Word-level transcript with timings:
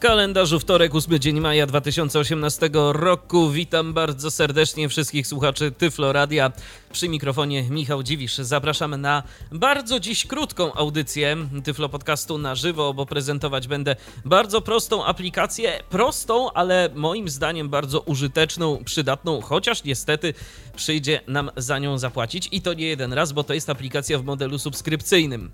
Kalendarzu 0.00 0.60
wtorek, 0.60 0.94
8 0.94 1.18
dzień 1.18 1.40
maja 1.40 1.66
2018 1.66 2.70
roku. 2.92 3.50
Witam 3.50 3.92
bardzo 3.92 4.30
serdecznie 4.30 4.88
wszystkich 4.88 5.26
słuchaczy 5.26 5.72
Tyflo 5.72 6.12
Radia. 6.12 6.52
Przy 6.92 7.08
mikrofonie 7.08 7.62
Michał 7.62 8.02
Dziwisz. 8.02 8.34
Zapraszamy 8.34 8.98
na 8.98 9.22
bardzo 9.52 10.00
dziś 10.00 10.26
krótką 10.26 10.72
audycję 10.74 11.36
Tyflo 11.64 11.88
Podcastu 11.88 12.38
na 12.38 12.54
żywo, 12.54 12.94
bo 12.94 13.06
prezentować 13.06 13.68
będę 13.68 13.96
bardzo 14.24 14.60
prostą 14.60 15.04
aplikację. 15.04 15.82
Prostą, 15.90 16.52
ale 16.52 16.90
moim 16.94 17.28
zdaniem 17.28 17.68
bardzo 17.68 18.00
użyteczną, 18.00 18.84
przydatną, 18.84 19.40
chociaż 19.40 19.84
niestety 19.84 20.34
przyjdzie 20.76 21.20
nam 21.26 21.50
za 21.56 21.78
nią 21.78 21.98
zapłacić 21.98 22.48
i 22.52 22.62
to 22.62 22.74
nie 22.74 22.86
jeden 22.86 23.12
raz, 23.12 23.32
bo 23.32 23.44
to 23.44 23.54
jest 23.54 23.70
aplikacja 23.70 24.18
w 24.18 24.24
modelu 24.24 24.58
subskrypcyjnym. 24.58 25.50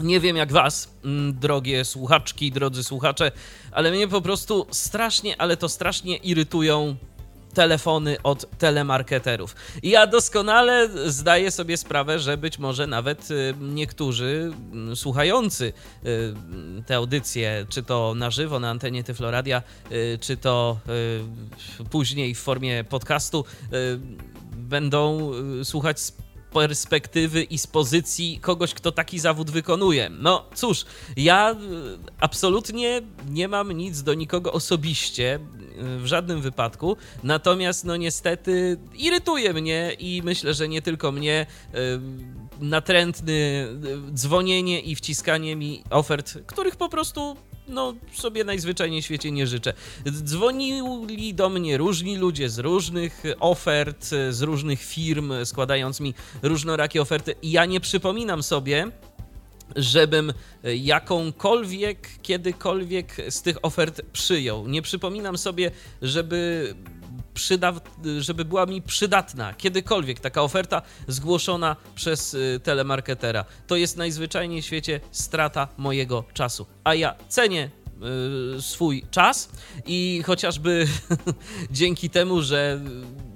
Nie 0.00 0.20
wiem 0.20 0.36
jak 0.36 0.52
was, 0.52 0.90
mm, 1.04 1.38
drogie 1.38 1.84
słuchaczki, 1.84 2.52
drodzy 2.52 2.84
słuchacze, 2.84 3.32
ale 3.72 3.90
mnie 3.90 4.08
po 4.08 4.20
prostu 4.20 4.66
strasznie, 4.70 5.40
ale 5.40 5.56
to 5.56 5.68
strasznie 5.68 6.16
irytują 6.16 6.96
telefony 7.54 8.16
od 8.22 8.58
telemarketerów. 8.58 9.56
Ja 9.82 10.06
doskonale 10.06 10.88
zdaję 11.06 11.50
sobie 11.50 11.76
sprawę, 11.76 12.18
że 12.18 12.36
być 12.36 12.58
może 12.58 12.86
nawet 12.86 13.30
y, 13.30 13.54
niektórzy 13.60 14.52
mm, 14.72 14.96
słuchający 14.96 15.72
y, 16.06 16.34
te 16.86 16.96
audycje, 16.96 17.66
czy 17.68 17.82
to 17.82 18.14
na 18.16 18.30
żywo 18.30 18.60
na 18.60 18.70
antenie 18.70 19.04
Tyfloradia, 19.04 19.62
y, 19.92 20.18
czy 20.20 20.36
to 20.36 20.78
później 21.90 22.34
w 22.34 22.38
formie 22.38 22.84
podcastu, 22.84 23.44
będą 24.52 25.32
słuchać 25.64 25.98
perspektywy 26.52 27.42
i 27.42 27.58
z 27.58 27.66
pozycji 27.66 28.38
kogoś, 28.40 28.74
kto 28.74 28.92
taki 28.92 29.18
zawód 29.18 29.50
wykonuje. 29.50 30.10
No 30.10 30.44
cóż, 30.54 30.84
ja 31.16 31.56
absolutnie 32.20 33.02
nie 33.30 33.48
mam 33.48 33.72
nic 33.72 34.02
do 34.02 34.14
nikogo 34.14 34.52
osobiście, 34.52 35.40
w 35.98 36.06
żadnym 36.06 36.40
wypadku. 36.40 36.96
Natomiast, 37.22 37.84
no 37.84 37.96
niestety, 37.96 38.76
irytuje 38.94 39.52
mnie 39.52 39.96
i 39.98 40.22
myślę, 40.24 40.54
że 40.54 40.68
nie 40.68 40.82
tylko 40.82 41.12
mnie 41.12 41.46
natrętny 42.60 43.68
dzwonienie 44.14 44.80
i 44.80 44.94
wciskanie 44.94 45.56
mi 45.56 45.82
ofert, 45.90 46.38
których 46.46 46.76
po 46.76 46.88
prostu 46.88 47.36
no, 47.68 47.94
sobie 48.12 48.44
najzwyczajniej 48.44 49.02
w 49.02 49.04
świecie 49.04 49.30
nie 49.30 49.46
życzę. 49.46 49.72
Dzwonili 50.10 51.34
do 51.34 51.48
mnie 51.48 51.76
różni 51.76 52.16
ludzie 52.16 52.50
z 52.50 52.58
różnych 52.58 53.22
ofert, 53.40 54.04
z 54.30 54.42
różnych 54.42 54.82
firm, 54.82 55.32
składając 55.44 56.00
mi 56.00 56.14
różnorakie 56.42 57.02
oferty 57.02 57.34
i 57.42 57.50
ja 57.50 57.64
nie 57.64 57.80
przypominam 57.80 58.42
sobie, 58.42 58.90
żebym 59.76 60.32
jakąkolwiek, 60.64 62.08
kiedykolwiek 62.22 63.16
z 63.28 63.42
tych 63.42 63.56
ofert 63.62 64.02
przyjął. 64.12 64.68
Nie 64.68 64.82
przypominam 64.82 65.38
sobie, 65.38 65.70
żeby 66.02 66.74
przyda, 67.38 67.72
żeby 68.18 68.44
była 68.44 68.66
mi 68.66 68.82
przydatna 68.82 69.54
kiedykolwiek 69.54 70.20
taka 70.20 70.42
oferta 70.42 70.82
zgłoszona 71.08 71.76
przez 71.94 72.34
y, 72.34 72.60
telemarketera. 72.62 73.44
To 73.66 73.76
jest 73.76 73.96
najzwyczajniej 73.96 74.62
w 74.62 74.66
świecie 74.66 75.00
strata 75.10 75.68
mojego 75.76 76.24
czasu. 76.34 76.66
A 76.84 76.94
ja 76.94 77.14
cenię 77.28 77.70
swój 78.60 79.04
czas 79.10 79.48
i 79.86 80.22
chociażby 80.26 80.86
dzięki 81.70 82.10
temu, 82.10 82.42
że 82.42 82.80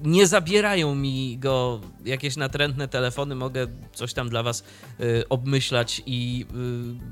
nie 0.02 0.27
zabierają 0.27 0.94
mi 0.94 1.38
go 1.38 1.80
jakieś 2.04 2.36
natrętne 2.36 2.88
telefony, 2.88 3.34
mogę 3.34 3.66
coś 3.92 4.14
tam 4.14 4.28
dla 4.28 4.42
Was 4.42 4.64
y, 5.00 5.28
obmyślać 5.28 6.03
i 6.06 6.47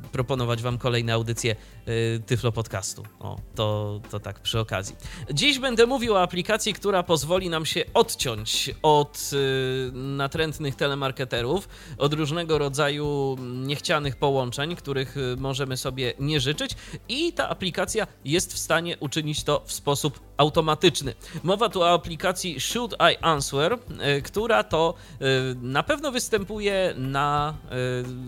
y, 0.05 0.09
proponować 0.13 0.63
Wam 0.63 0.79
kolejne 0.79 1.13
audycje 1.13 1.57
y, 1.89 2.23
Tyflo 2.27 2.53
Podcastu. 2.53 3.03
O, 3.21 3.41
to, 3.55 4.01
to 4.11 4.21
tak 4.21 4.41
przy 4.41 4.59
okazji. 4.59 4.97
Dziś 5.35 5.59
będę 5.59 5.87
mówił 5.87 6.15
o 6.15 6.23
aplikacji, 6.23 6.75
która 6.75 7.03
pozwoli 7.03 7.51
nam 7.51 7.67
się 7.67 7.85
odciąć 7.95 8.71
od 8.83 9.31
y, 9.33 9.93
natrętnych 9.93 10.75
telemarketerów, 10.75 11.69
od 11.99 12.15
różnego 12.15 12.59
rodzaju 12.59 13.37
niechcianych 13.41 14.17
połączeń, 14.17 14.77
których 14.77 15.17
y, 15.17 15.37
możemy 15.39 15.77
sobie 15.77 16.15
nie 16.19 16.41
życzyć 16.41 16.71
i 17.09 17.33
ta 17.41 17.49
aplikacja 17.49 18.07
jest 18.25 18.55
w 18.55 18.59
stanie 18.59 18.97
uczynić 18.99 19.45
to 19.45 19.63
w 19.67 19.73
sposób 19.73 20.21
automatyczny. 20.37 21.15
Mowa 21.43 21.69
tu 21.69 21.83
o 21.83 21.93
aplikacji 21.93 22.61
Should 22.61 22.93
I 22.93 23.17
Answer, 23.21 23.73
y, 23.73 24.23
która 24.23 24.65
to 24.65 24.95
y, 25.23 25.25
na 25.63 25.83
pewno 25.83 26.13
występuje 26.13 26.95
na 26.97 27.55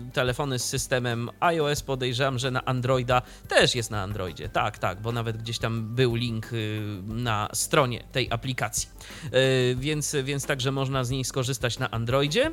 y, 0.07 0.11
telefony 0.11 0.59
z 0.59 0.65
systemem 0.65 1.29
iOS. 1.39 1.81
Podejrzewam, 1.81 2.39
że 2.39 2.51
na 2.51 2.65
Androida 2.65 3.21
też 3.47 3.75
jest 3.75 3.91
na 3.91 4.01
Androidzie. 4.01 4.49
Tak, 4.49 4.77
tak, 4.77 5.01
bo 5.01 5.11
nawet 5.11 5.37
gdzieś 5.37 5.59
tam 5.59 5.95
był 5.95 6.15
link 6.15 6.49
na 7.07 7.49
stronie 7.53 8.03
tej 8.11 8.27
aplikacji. 8.31 8.89
Więc, 9.75 10.15
więc 10.23 10.45
także 10.45 10.71
można 10.71 11.03
z 11.03 11.09
niej 11.09 11.23
skorzystać 11.23 11.79
na 11.79 11.91
Androidzie. 11.91 12.51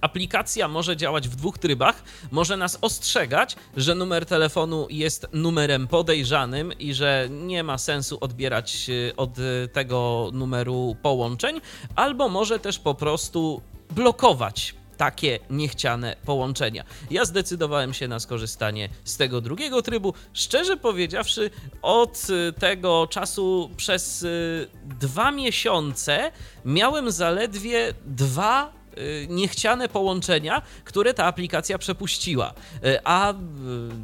Aplikacja 0.00 0.68
może 0.68 0.96
działać 0.96 1.28
w 1.28 1.36
dwóch 1.36 1.58
trybach. 1.58 2.02
Może 2.30 2.56
nas 2.56 2.78
ostrzegać, 2.80 3.56
że 3.76 3.94
numer 3.94 4.26
telefonu 4.26 4.86
jest 4.90 5.26
numerem 5.32 5.88
podejrzanym 5.88 6.72
i 6.78 6.94
że 6.94 7.28
nie 7.30 7.62
ma 7.62 7.78
sensu 7.78 8.18
odbierać 8.20 8.86
y, 8.88 9.16
od 9.16 9.30
tego 9.72 10.30
numeru 10.32 10.96
połączeń, 11.02 11.60
albo 11.96 12.28
może 12.28 12.58
też 12.58 12.78
po 12.78 12.94
prostu 12.94 13.62
blokować 13.90 14.74
takie 14.96 15.38
niechciane 15.50 16.16
połączenia. 16.24 16.84
Ja 17.10 17.24
zdecydowałem 17.24 17.94
się 17.94 18.08
na 18.08 18.20
skorzystanie 18.20 18.88
z 19.04 19.16
tego 19.16 19.40
drugiego 19.40 19.82
trybu. 19.82 20.14
Szczerze 20.32 20.76
powiedziawszy, 20.76 21.50
od 21.82 22.26
y, 22.30 22.52
tego 22.52 23.06
czasu 23.10 23.70
przez 23.76 24.22
y, 24.22 24.68
dwa 24.84 25.30
miesiące 25.30 26.32
miałem 26.64 27.10
zaledwie 27.10 27.94
dwa 28.06 28.76
Y, 28.85 28.85
niechciane 29.28 29.88
połączenia, 29.88 30.62
które 30.84 31.14
ta 31.14 31.24
aplikacja 31.24 31.78
przepuściła. 31.78 32.54
Y, 32.84 32.98
a 33.04 33.32
y, 33.32 33.36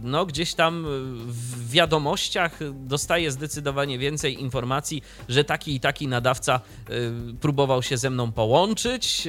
no, 0.03 0.26
gdzieś 0.26 0.54
tam 0.54 0.84
w 1.26 1.70
wiadomościach 1.70 2.58
dostaję 2.72 3.31
zdecydowanie 3.31 3.98
więcej 3.98 4.41
informacji, 4.41 5.02
że 5.28 5.44
taki 5.44 5.75
i 5.75 5.81
taki 5.81 6.08
nadawca 6.08 6.60
próbował 7.41 7.82
się 7.82 7.97
ze 7.97 8.10
mną 8.10 8.32
połączyć 8.32 9.28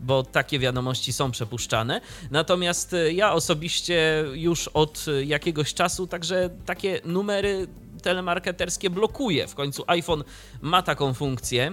bo 0.00 0.22
takie 0.22 0.58
wiadomości 0.58 1.12
są 1.12 1.30
przepuszczane. 1.30 2.00
Natomiast 2.30 2.96
ja 3.12 3.32
osobiście 3.32 4.24
już 4.34 4.68
od 4.68 5.06
jakiegoś 5.24 5.74
czasu 5.74 6.06
także 6.06 6.50
takie 6.66 7.00
numery 7.04 7.66
telemarketerskie 8.02 8.90
blokuję. 8.90 9.48
W 9.48 9.54
końcu 9.54 9.84
iPhone 9.86 10.24
ma 10.60 10.82
taką 10.82 11.14
funkcję 11.14 11.72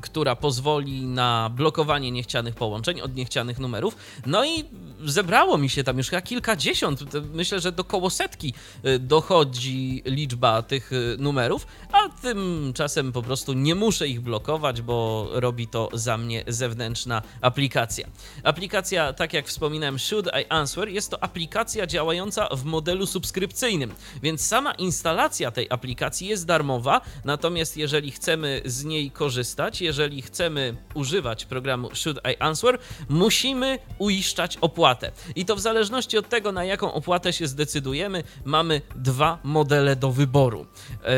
która 0.00 0.36
pozwoli 0.36 1.06
na 1.06 1.50
blokowanie 1.54 2.10
niechcianych 2.10 2.54
połączeń 2.54 3.00
od 3.00 3.14
niechcianych 3.14 3.58
numerów. 3.58 3.96
No 4.26 4.44
i 4.44 4.64
zebrało 5.04 5.58
mi 5.58 5.68
się 5.68 5.84
tam 5.84 5.98
już 5.98 6.10
kilkadziesiąt, 6.24 7.00
myślę, 7.32 7.60
że 7.60 7.72
do 7.72 7.84
koło 7.84 8.10
setki 8.10 8.54
e, 8.82 8.98
dochodzi 8.98 10.02
liczba 10.04 10.62
tych 10.62 10.90
e, 10.92 10.96
numerów, 11.18 11.66
a 11.92 12.08
tymczasem 12.22 13.12
po 13.12 13.22
prostu 13.22 13.52
nie 13.52 13.74
muszę 13.74 14.08
ich 14.08 14.20
blokować, 14.20 14.82
bo 14.82 15.28
robi 15.32 15.68
to 15.68 15.88
za 15.92 16.18
mnie 16.18 16.44
zewnętrzna 16.46 17.22
aplikacja. 17.40 18.08
Aplikacja, 18.42 19.12
tak 19.12 19.32
jak 19.32 19.46
wspominałem, 19.46 19.98
Should 19.98 20.26
I 20.26 20.44
Answer, 20.48 20.88
jest 20.88 21.10
to 21.10 21.22
aplikacja 21.22 21.86
działająca 21.86 22.48
w 22.52 22.64
modelu 22.64 23.06
subskrypcyjnym, 23.06 23.94
więc 24.22 24.46
sama 24.46 24.72
instalacja 24.72 25.50
tej 25.50 25.66
aplikacji 25.70 26.28
jest 26.28 26.46
darmowa, 26.46 27.00
natomiast 27.24 27.76
jeżeli 27.76 28.10
chcemy 28.10 28.62
z 28.64 28.84
niej 28.84 29.05
niej 29.06 29.10
korzystać, 29.10 29.80
jeżeli 29.80 30.22
chcemy 30.22 30.76
używać 30.94 31.44
programu 31.44 31.94
Should 31.94 32.18
I 32.18 32.36
Answer, 32.38 32.78
musimy 33.08 33.78
uiszczać 33.98 34.58
opłatę. 34.60 35.12
I 35.36 35.44
to 35.44 35.56
w 35.56 35.60
zależności 35.60 36.18
od 36.18 36.28
tego, 36.28 36.52
na 36.52 36.64
jaką 36.64 36.92
opłatę 36.92 37.32
się 37.32 37.46
zdecydujemy, 37.46 38.22
mamy 38.44 38.80
dwa 38.96 39.38
modele 39.44 39.96
do 39.96 40.12
wyboru. 40.12 40.66
E, 40.66 41.14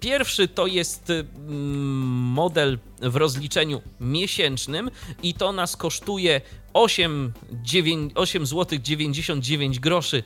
pierwszy 0.00 0.48
to 0.48 0.66
jest 0.66 1.10
mm, 1.10 1.26
model 2.34 2.78
w 3.00 3.16
rozliczeniu 3.16 3.82
miesięcznym 4.00 4.90
i 5.22 5.34
to 5.34 5.52
nas 5.52 5.76
kosztuje 5.76 6.40
8, 6.74 7.32
9, 7.62 8.12
8 8.14 8.46
zł 8.46 8.78
99 8.82 9.80
groszy, 9.80 10.22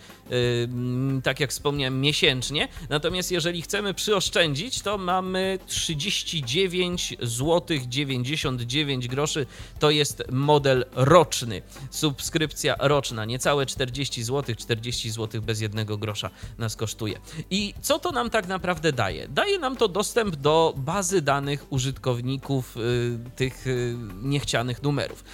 tak 1.23 1.41
jak 1.41 1.51
wspomniałem, 1.51 2.01
miesięcznie. 2.01 2.69
Natomiast 2.89 3.31
jeżeli 3.31 3.63
chcemy 3.63 3.95
przyoszczędzić, 3.95 4.83
to 4.83 4.99
mamy 4.99 5.59
39 5.67 7.15
zł 7.23 7.79
99 7.89 9.09
groszy. 9.09 9.47
To 9.79 9.91
jest 9.91 10.23
model 10.31 10.85
roczny, 10.95 11.63
subskrypcja 11.91 12.77
roczna, 12.79 13.25
niecałe 13.25 13.67
40 13.67 14.23
zł, 14.23 14.55
40 14.57 15.11
zł 15.11 15.43
bez 15.43 15.61
jednego 15.61 15.99
grosza 15.99 16.31
nas 16.59 16.77
kosztuje. 16.77 17.21
I 17.51 17.75
co 17.83 17.99
to 17.99 18.13
nam 18.13 18.31
tak 18.31 18.49
naprawdę 18.49 18.93
daje? 18.93 19.29
Daje 19.29 19.59
nam 19.59 19.77
to 19.77 19.89
dostęp 19.89 20.37
do 20.37 20.75
bazy 20.77 21.23
danych 21.23 21.73
użytkowników 21.73 22.62
yy, 22.77 23.19
tych 23.37 23.67
yy, 23.67 23.97
niechcianych 24.23 24.83
numerów 24.83 25.25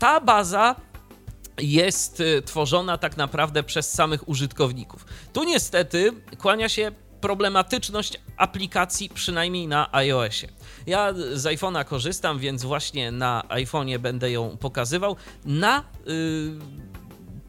ta 0.00 0.20
baza 0.20 0.76
jest 1.58 2.20
y, 2.20 2.42
tworzona 2.42 2.98
tak 2.98 3.16
naprawdę 3.16 3.62
przez 3.62 3.92
samych 3.92 4.28
użytkowników. 4.28 5.04
Tu 5.32 5.44
niestety 5.44 6.12
kłania 6.38 6.68
się 6.68 6.92
problematyczność 7.20 8.20
aplikacji, 8.36 9.08
przynajmniej 9.08 9.68
na 9.68 9.92
iOSie. 9.92 10.48
Ja 10.86 11.12
z 11.32 11.44
iPhone'a 11.44 11.84
korzystam, 11.84 12.38
więc 12.38 12.62
właśnie 12.62 13.12
na 13.12 13.42
iPhone'ie 13.48 13.98
będę 13.98 14.30
ją 14.30 14.56
pokazywał. 14.56 15.16
Na 15.44 15.84
yy, 16.06 16.12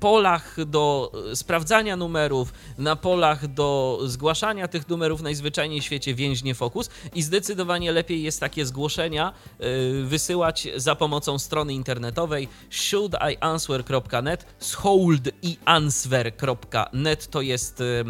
polach 0.01 0.65
do 0.65 1.12
e, 1.31 1.36
sprawdzania 1.36 1.95
numerów, 1.95 2.53
na 2.77 2.95
polach 2.95 3.48
do 3.48 4.00
zgłaszania 4.06 4.68
tych 4.68 4.89
numerów 4.89 5.21
najzwyczajniej 5.21 5.81
w 5.81 5.83
świecie 5.83 6.15
więźnie 6.15 6.56
fokus 6.56 6.89
i 7.15 7.21
zdecydowanie 7.21 7.92
lepiej 7.92 8.24
jest 8.24 8.39
takie 8.39 8.65
zgłoszenia 8.65 9.33
yy, 9.59 10.06
wysyłać 10.06 10.68
za 10.75 10.95
pomocą 10.95 11.39
strony 11.39 11.74
internetowej 11.74 12.48
shouldianswer.net 12.69 14.45
hold 14.75 15.30
i 15.42 15.57
answer.net 15.65 17.27
to 17.27 17.42
jest 17.42 17.80
yy, 17.80 18.06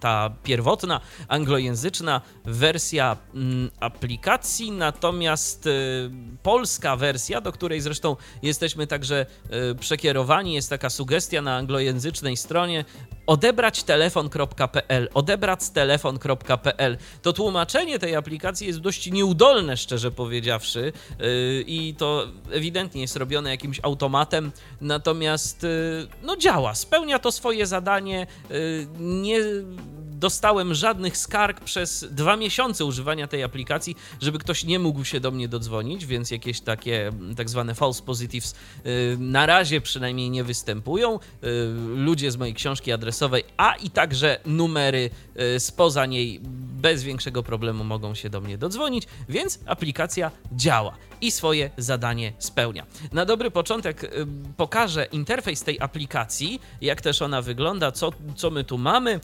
ta 0.00 0.30
pierwotna 0.42 1.00
anglojęzyczna 1.28 2.20
wersja 2.44 3.16
yy, 3.34 3.40
aplikacji, 3.80 4.70
natomiast 4.70 5.68
polska 6.42 6.96
wersja, 6.96 7.40
do 7.40 7.52
której 7.52 7.80
zresztą 7.80 8.16
jesteśmy 8.42 8.86
także 8.86 9.26
przekierowani, 9.80 10.54
jest 10.54 10.70
taka 10.70 10.90
sugestia 10.90 11.23
kwestia 11.24 11.42
na 11.42 11.56
anglojęzycznej 11.56 12.36
stronie 12.36 12.84
odebrać 13.26 13.82
telefon.pl, 13.82 15.08
odebrać 15.14 15.70
telefon.pl. 15.70 16.96
To 17.22 17.32
tłumaczenie 17.32 17.98
tej 17.98 18.16
aplikacji 18.16 18.66
jest 18.66 18.80
dość 18.80 19.10
nieudolne, 19.10 19.76
szczerze 19.76 20.10
powiedziawszy, 20.10 20.92
yy, 21.18 21.64
i 21.66 21.94
to 21.94 22.26
ewidentnie 22.50 23.00
jest 23.00 23.16
robione 23.16 23.50
jakimś 23.50 23.80
automatem, 23.82 24.52
natomiast 24.80 25.62
yy, 25.62 26.06
no 26.22 26.36
działa, 26.36 26.74
spełnia 26.74 27.18
to 27.18 27.32
swoje 27.32 27.66
zadanie. 27.66 28.26
Yy, 28.50 28.86
nie 28.98 29.38
dostałem 30.24 30.74
żadnych 30.74 31.16
skarg 31.16 31.60
przez 31.60 32.06
dwa 32.10 32.36
miesiące 32.36 32.84
używania 32.84 33.26
tej 33.26 33.42
aplikacji, 33.42 33.96
żeby 34.20 34.38
ktoś 34.38 34.64
nie 34.64 34.78
mógł 34.78 35.04
się 35.04 35.20
do 35.20 35.30
mnie 35.30 35.48
dodzwonić, 35.48 36.06
więc 36.06 36.30
jakieś 36.30 36.60
takie 36.60 37.12
tak 37.36 37.50
zwane 37.50 37.74
false 37.74 38.02
positives 38.02 38.54
na 39.18 39.46
razie 39.46 39.80
przynajmniej 39.80 40.30
nie 40.30 40.44
występują. 40.44 41.18
Ludzie 41.96 42.30
z 42.30 42.36
mojej 42.36 42.54
książki 42.54 42.92
adresowej, 42.92 43.44
a 43.56 43.74
i 43.74 43.90
także 43.90 44.40
numery 44.46 45.10
spoza 45.58 46.06
niej 46.06 46.40
bez 46.82 47.02
większego 47.02 47.42
problemu 47.42 47.84
mogą 47.84 48.14
się 48.14 48.30
do 48.30 48.40
mnie 48.40 48.58
dodzwonić, 48.58 49.04
więc 49.28 49.58
aplikacja 49.66 50.30
działa 50.52 50.96
i 51.24 51.30
swoje 51.30 51.70
zadanie 51.76 52.32
spełnia. 52.38 52.86
Na 53.12 53.24
dobry 53.24 53.50
początek 53.50 54.04
y, 54.04 54.08
pokażę 54.56 55.04
interfejs 55.12 55.62
tej 55.62 55.80
aplikacji, 55.80 56.60
jak 56.80 57.00
też 57.00 57.22
ona 57.22 57.42
wygląda, 57.42 57.92
co, 57.92 58.10
co 58.36 58.50
my 58.50 58.64
tu 58.64 58.78
mamy, 58.78 59.14
y, 59.14 59.20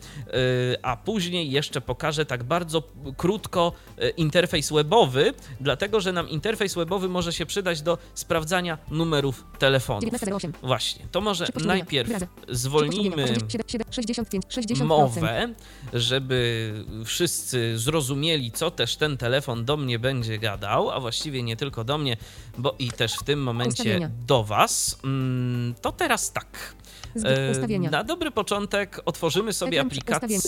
a 0.83 0.97
później 0.97 1.51
jeszcze 1.51 1.81
pokażę 1.81 2.27
tak 2.27 2.45
bardzo 2.45 2.83
krótko 3.17 3.73
y, 4.03 4.11
interfejs 4.11 4.73
webowy, 4.73 5.35
dlatego 5.61 6.01
że 6.01 6.13
nam 6.13 6.29
interfejs 6.29 6.75
webowy 6.75 7.09
może 7.09 7.33
się 7.33 7.47
przydać 7.47 7.83
do 7.83 7.99
sprawdzania 8.15 8.79
numerów 8.91 9.45
telefonów. 9.59 10.05
Właśnie, 10.63 11.07
to 11.13 11.21
może 11.21 11.47
najpierw 11.65 12.11
zwolnijmy 12.49 13.27
mowę, 14.85 15.55
żeby 15.93 16.73
wszyscy 17.05 17.79
zrozumieli, 17.79 18.53
co 18.53 18.71
też 18.71 18.97
ten 18.97 19.17
telefon 19.17 19.65
do 19.65 19.77
mnie 19.77 19.99
będzie 19.99 20.39
gadał, 20.39 20.91
a 20.91 21.01
właściwie 21.01 21.43
nie 21.43 21.57
tylko 21.57 21.85
do 21.85 21.90
mnie, 21.99 22.17
bo 22.59 22.75
i 22.79 22.91
też 22.91 23.15
w 23.15 23.25
tym 23.25 23.43
momencie 23.43 23.71
Ustawienia. 23.71 24.11
do 24.27 24.45
Was. 24.45 24.99
Mm, 25.05 25.75
to 25.81 25.93
teraz 25.93 26.33
tak. 26.33 26.75
E, 27.25 27.79
na 27.79 28.05
dobry 28.05 28.31
początek 28.31 29.01
otworzymy 29.05 29.53
sobie 29.53 29.81
aplikację 29.81 30.41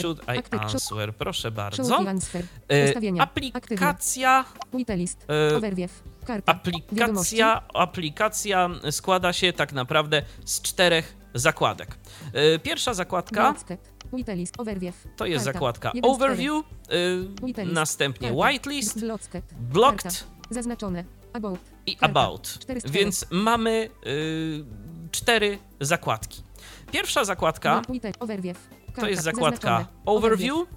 Should 0.00 0.22
I 0.28 0.56
Answer. 0.58 1.14
Proszę 1.14 1.50
bardzo. 1.50 2.04
E, 2.70 3.20
aplikacja. 3.20 4.44
E, 5.28 5.64
aplikacja, 6.46 7.62
aplikacja 7.74 8.70
składa 8.90 9.32
się 9.32 9.52
tak 9.52 9.72
naprawdę 9.72 10.22
z 10.44 10.62
czterech 10.62 11.16
zakładek. 11.34 11.96
Pierwsza 12.62 12.94
zakładka 12.94 13.54
to 15.16 15.26
jest 15.26 15.44
zakładka 15.44 15.92
Overview, 16.02 16.64
następnie 17.66 18.32
Whitelist, 18.32 19.04
Blocked. 19.72 20.26
Zaznaczone. 20.50 21.04
I 21.86 21.96
About. 22.00 22.58
Więc 22.84 23.26
mamy 23.30 23.90
cztery 25.10 25.58
zakładki. 25.80 26.42
Pierwsza 26.92 27.24
zakładka 27.24 27.82
to 28.94 29.08
jest 29.08 29.22
zakładka 29.22 29.86
Overview. 30.06 30.68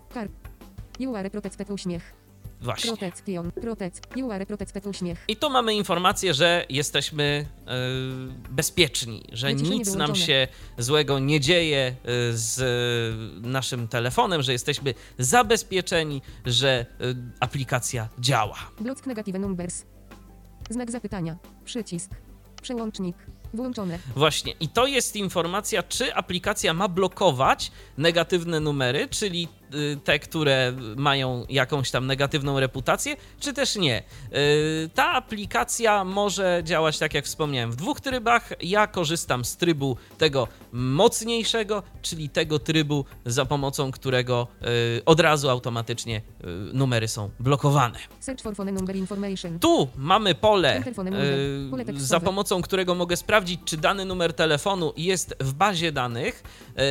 URL 1.00 1.30
protect 1.32 1.70
uśmiech. 1.70 2.17
Właśnie. 2.62 2.98
Protection, 2.98 3.52
protect, 3.52 4.08
URL 4.16 4.46
protect 4.46 4.86
uśmiech. 4.86 5.24
I 5.28 5.36
tu 5.36 5.50
mamy 5.50 5.76
informację, 5.76 6.34
że 6.34 6.66
jesteśmy 6.70 7.46
yy, 7.66 7.74
bezpieczni, 8.50 9.24
że 9.32 9.54
nic 9.54 9.96
nam 9.96 10.16
się 10.16 10.48
złego 10.78 11.20
nie 11.20 11.40
dzieje 11.40 11.96
z 12.32 12.58
naszym 13.46 13.88
telefonem, 13.88 14.42
że 14.42 14.52
jesteśmy 14.52 14.94
zabezpieczeni, 15.18 16.22
że 16.46 16.86
yy, 17.00 17.16
aplikacja 17.40 18.10
działa. 18.20 18.58
Block 18.80 19.06
negative 19.06 19.40
numbers. 19.40 19.84
Znak 20.70 20.92
zapytania. 20.92 21.38
Przycisk. 21.66 22.12
Przełącznik. 22.62 23.18
Włączone. 23.54 24.00
Właśnie, 24.16 24.54
i 24.60 24.70
to 24.70 24.88
jest 24.88 25.16
informacja, 25.16 25.84
czy 25.84 26.16
aplikacja 26.16 26.74
ma 26.74 26.88
blokować 26.88 27.72
negatywne 27.98 28.60
numery, 28.60 29.08
czyli 29.08 29.48
Y, 29.67 29.67
te, 30.04 30.20
które 30.20 30.74
mają 30.96 31.46
jakąś 31.50 31.92
tam 31.92 32.08
negatywną 32.08 32.60
reputację, 32.60 33.16
czy 33.40 33.54
też 33.54 33.76
nie. 33.76 34.04
Y, 34.34 34.90
ta 34.94 35.12
aplikacja 35.12 36.04
może 36.04 36.62
działać, 36.64 36.98
tak 36.98 37.14
jak 37.14 37.26
wspomniałem, 37.26 37.72
w 37.72 37.76
dwóch 37.76 38.02
trybach. 38.02 38.50
Ja 38.62 38.88
korzystam 38.88 39.46
z 39.46 39.58
trybu 39.58 39.98
tego 40.18 40.48
mocniejszego, 40.72 41.84
czyli 42.02 42.30
tego 42.30 42.60
trybu, 42.60 43.06
za 43.26 43.46
pomocą 43.46 43.92
którego 43.92 44.48
y, 44.98 45.06
od 45.06 45.20
razu 45.20 45.50
automatycznie 45.50 46.22
numery 46.74 47.08
są 47.08 47.30
blokowane. 47.40 48.00
Tu 49.60 49.88
mamy 49.96 50.36
pole, 50.36 50.84
za 51.96 52.20
pomocą 52.20 52.62
którego 52.62 52.96
mogę 52.96 53.18
sprawdzić, 53.18 53.60
czy 53.66 53.78
dany 53.78 54.06
numer 54.06 54.34
telefonu 54.34 54.94
jest 54.98 55.36
w 55.40 55.54
bazie 55.54 55.92
danych. 55.92 56.44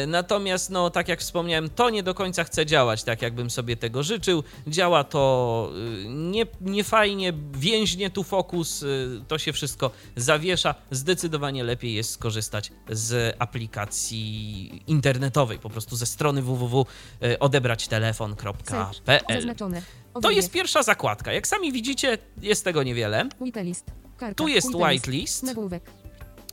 Natomiast, 0.07 0.71
no, 0.71 0.91
tak 0.91 1.09
jak 1.09 1.21
wspomniałem, 1.21 1.71
to 1.71 1.91
nie 1.91 2.03
do 2.03 2.15
końca 2.15 2.45
działać 2.67 3.05
tak, 3.05 3.23
jakbym 3.23 3.51
sobie 3.51 3.77
tego 3.77 4.03
życzył. 4.03 4.43
Działa 4.67 5.05
to 5.05 5.71
y, 6.05 6.09
nie, 6.09 6.47
nie 6.61 6.85
fajnie, 6.85 7.33
więźnie 7.53 8.11
tu 8.11 8.25
fokus, 8.25 8.83
y, 8.83 9.21
to 9.29 9.39
się 9.39 9.53
wszystko 9.53 9.91
zawiesza. 10.17 10.75
Zdecydowanie 10.91 11.65
lepiej 11.65 11.95
jest 11.95 12.11
skorzystać 12.11 12.73
z 12.91 13.37
aplikacji 13.39 14.83
internetowej, 14.87 15.59
po 15.59 15.71
prostu 15.71 15.97
ze 15.97 16.07
strony 16.07 16.43
www.odebrać-telefon.pl. 16.43 19.25
To 20.23 20.31
jest 20.31 20.51
pierwsza 20.51 20.83
zakładka. 20.83 21.33
Jak 21.33 21.47
sami 21.47 21.73
widzicie, 21.73 22.19
jest 22.43 22.65
tego 22.65 22.83
niewiele. 22.83 23.29
Tu 24.37 24.49
jest 24.49 24.75
whitelist. 24.75 25.45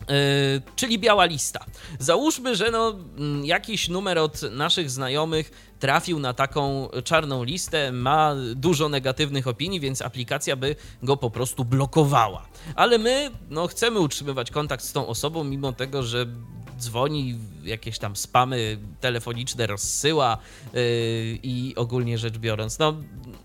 Yy, 0.10 0.16
czyli 0.76 1.00
biała 1.00 1.26
lista. 1.26 1.66
Załóżmy, 2.00 2.56
że 2.56 2.72
no, 2.72 2.96
mm, 3.18 3.46
jakiś 3.46 3.90
numer 3.90 4.18
od 4.18 4.42
naszych 4.52 4.90
znajomych 4.90 5.73
trafił 5.84 6.20
na 6.20 6.34
taką 6.34 6.90
czarną 7.04 7.44
listę, 7.44 7.92
ma 7.92 8.36
dużo 8.56 8.90
negatywnych 8.90 9.48
opinii, 9.48 9.80
więc 9.80 10.02
aplikacja 10.02 10.56
by 10.56 10.76
go 11.04 11.18
po 11.18 11.30
prostu 11.30 11.66
blokowała. 11.66 12.46
Ale 12.76 12.98
my 12.98 13.32
no, 13.50 13.68
chcemy 13.68 14.00
utrzymywać 14.00 14.52
kontakt 14.52 14.84
z 14.84 14.92
tą 14.92 15.08
osobą, 15.08 15.44
mimo 15.44 15.74
tego, 15.74 16.04
że 16.04 16.26
dzwoni, 16.80 17.36
jakieś 17.64 18.00
tam 18.00 18.16
spamy 18.16 18.78
telefoniczne 19.02 19.68
rozsyła 19.68 20.38
yy, 20.74 20.80
i 21.44 21.74
ogólnie 21.76 22.18
rzecz 22.18 22.38
biorąc, 22.38 22.80
no, 22.80 22.94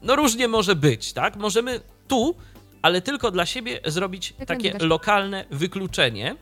no 0.03 0.17
różnie 0.17 0.49
może 0.49 0.77
być, 0.77 1.13
tak? 1.13 1.37
Możemy 1.37 1.81
tu, 2.09 2.35
ale 2.83 3.01
tylko 3.01 3.31
dla 3.31 3.47
siebie 3.47 3.81
zrobić 3.87 4.31
Ekran 4.31 4.47
takie 4.47 4.73
wygasz- 4.73 4.87
lokalne 4.87 5.45
wykluczenie. 5.51 6.37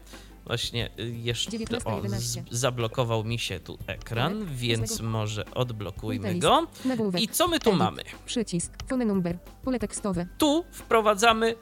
Właśnie 0.47 0.91
y, 0.99 1.11
jeszcze 1.11 1.51
o, 1.51 1.61
19:11. 1.61 2.19
z, 2.19 2.39
zablokował 2.51 3.25
mi 3.25 3.39
się 3.39 3.61
tu 3.61 3.79
ekran, 3.87 4.39
Numer 4.39 4.55
więc 4.55 5.01
może 5.01 5.45
odblokujmy 5.51 6.35
go. 6.35 6.67
I 7.19 7.29
co 7.29 7.49
my 7.49 7.61
tu 7.61 7.71
Edit. 7.71 7.79
mamy? 7.79 8.03
Przycisk. 8.27 8.73
Phone 8.89 9.05
number. 9.05 9.39
Pole 9.65 9.79
tekstowe. 9.79 10.27
Tu 10.39 10.65
wprowadzamy 10.71 11.55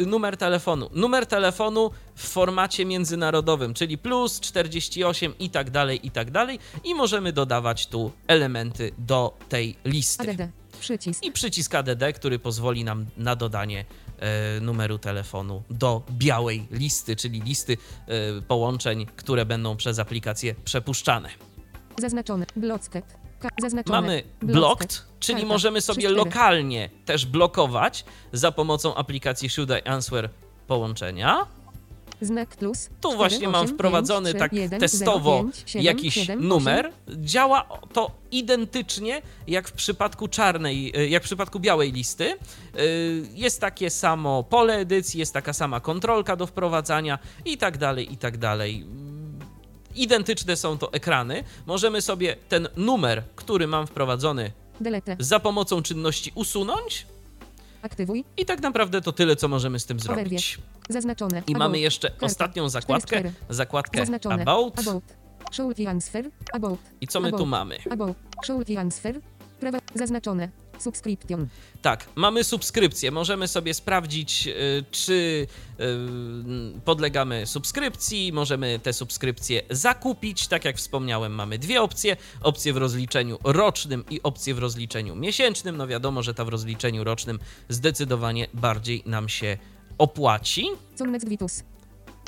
y, 0.00 0.06
numer 0.06 0.36
telefonu. 0.36 0.90
Numer 0.92 1.26
telefonu 1.26 1.90
w 2.14 2.28
formacie 2.28 2.84
międzynarodowym, 2.84 3.74
czyli 3.74 3.98
plus 3.98 4.40
48 4.40 5.34
i 5.38 5.50
tak 5.50 5.70
dalej, 5.70 6.06
i 6.06 6.10
tak 6.10 6.30
dalej. 6.30 6.58
I 6.84 6.94
możemy 6.94 7.32
dodawać 7.32 7.86
tu 7.86 8.12
elementy 8.26 8.90
do 8.98 9.38
tej 9.48 9.76
listy. 9.84 10.50
Przycisk. 10.80 11.24
I 11.24 11.32
przycisk 11.32 11.74
ADD, 11.74 12.02
który 12.14 12.38
pozwoli 12.38 12.84
nam 12.84 13.06
na 13.16 13.36
dodanie 13.36 13.84
e, 14.18 14.60
numeru 14.60 14.98
telefonu 14.98 15.62
do 15.70 16.02
białej 16.10 16.66
listy, 16.70 17.16
czyli 17.16 17.40
listy 17.40 17.76
e, 18.06 18.42
połączeń, 18.42 19.06
które 19.16 19.46
będą 19.46 19.76
przez 19.76 19.98
aplikację 19.98 20.54
przepuszczane. 20.64 21.28
Zaznaczone. 21.98 22.46
Blocked. 22.56 23.04
Zaznaczone. 23.60 24.00
Mamy 24.00 24.22
Blocked. 24.42 25.06
czyli 25.20 25.38
Karta. 25.38 25.48
możemy 25.48 25.80
sobie 25.80 26.08
3-4. 26.08 26.16
lokalnie 26.16 26.90
też 27.04 27.26
blokować 27.26 28.04
za 28.32 28.52
pomocą 28.52 28.94
aplikacji 28.94 29.48
Should 29.50 29.70
I 29.70 29.88
Answer 29.88 30.30
połączenia. 30.66 31.46
Znak 32.20 32.56
plus. 32.56 32.86
Tu 33.00 33.08
4, 33.08 33.16
właśnie 33.16 33.48
mam 33.48 33.64
8, 33.64 33.74
wprowadzony 33.74 34.30
5, 34.32 34.38
tak 34.38 34.50
3, 34.52 34.60
1, 34.60 34.80
testowo 34.80 35.30
0, 35.30 35.42
5, 35.44 35.62
7, 35.66 35.84
jakiś 35.84 36.14
7, 36.14 36.48
numer. 36.48 36.92
Działa 37.08 37.68
to 37.92 38.10
identycznie 38.30 39.22
jak 39.46 39.68
w 39.68 39.72
przypadku 39.72 40.28
czarnej, 40.28 40.92
y, 41.00 41.08
jak 41.08 41.22
w 41.22 41.26
przypadku 41.26 41.60
białej 41.60 41.92
listy. 41.92 42.36
Y, 42.78 43.28
Jest 43.34 43.60
takie 43.60 43.90
samo 43.90 44.42
pole 44.42 44.76
edycji, 44.76 45.20
jest 45.20 45.32
taka 45.34 45.52
sama 45.52 45.80
kontrolka 45.80 46.36
do 46.36 46.46
wprowadzania 46.46 47.18
i 47.44 47.58
tak 47.58 47.78
dalej, 47.78 48.12
i 48.12 48.16
tak 48.16 48.38
dalej. 48.38 48.86
Identyczne 49.96 50.56
są 50.56 50.78
to 50.78 50.92
ekrany. 50.92 51.44
Możemy 51.66 52.02
sobie 52.02 52.36
ten 52.48 52.68
numer, 52.76 53.22
który 53.36 53.66
mam 53.66 53.86
wprowadzony, 53.86 54.52
Delete. 54.80 55.16
za 55.18 55.40
pomocą 55.40 55.82
czynności 55.82 56.32
usunąć. 56.34 57.06
Aktywuj. 57.82 58.24
I 58.36 58.44
tak 58.46 58.62
naprawdę 58.62 59.00
to 59.00 59.12
tyle, 59.12 59.36
co 59.36 59.48
możemy 59.48 59.78
z 59.78 59.86
tym 59.86 60.00
zrobić. 60.00 60.58
Zaznaczone. 60.88 61.38
I 61.38 61.40
About. 61.40 61.58
mamy 61.58 61.78
jeszcze 61.78 62.10
Karta. 62.10 62.26
ostatnią 62.26 62.68
zakładkę, 62.68 63.16
4. 63.16 63.32
zakładkę 63.50 63.98
Zaznaczone. 64.00 64.42
About. 64.42 64.78
About. 64.78 65.04
Show 65.52 65.74
transfer. 65.74 66.30
About. 66.52 66.80
I 67.00 67.06
co 67.06 67.20
my 67.20 67.30
tu 67.30 67.36
About. 67.36 67.48
mamy? 67.48 67.78
About. 67.90 68.16
Show 68.46 68.64
transfer. 68.64 69.20
Prawa. 69.60 69.78
Zaznaczone. 69.94 70.48
Subscription. 70.82 71.48
Tak, 71.82 72.06
mamy 72.14 72.44
subskrypcję. 72.44 73.10
Możemy 73.10 73.48
sobie 73.48 73.74
sprawdzić, 73.74 74.46
y, 74.46 74.84
czy 74.90 75.46
y, 75.80 76.80
podlegamy 76.84 77.46
subskrypcji. 77.46 78.32
Możemy 78.32 78.80
te 78.82 78.92
subskrypcje 78.92 79.62
zakupić. 79.70 80.48
Tak 80.48 80.64
jak 80.64 80.76
wspomniałem, 80.76 81.32
mamy 81.34 81.58
dwie 81.58 81.82
opcje: 81.82 82.16
opcję 82.42 82.72
w 82.72 82.76
rozliczeniu 82.76 83.38
rocznym 83.44 84.04
i 84.10 84.22
opcję 84.22 84.54
w 84.54 84.58
rozliczeniu 84.58 85.16
miesięcznym. 85.16 85.76
No 85.76 85.86
wiadomo, 85.86 86.22
że 86.22 86.34
ta 86.34 86.44
w 86.44 86.48
rozliczeniu 86.48 87.04
rocznym 87.04 87.38
zdecydowanie 87.68 88.46
bardziej 88.54 89.02
nam 89.06 89.28
się 89.28 89.58
opłaci. 89.98 90.66
Connect 90.98 91.28
Vitus. 91.28 91.69